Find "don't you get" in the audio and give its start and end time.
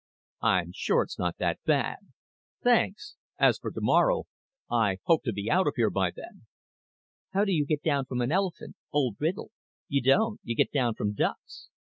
10.01-10.71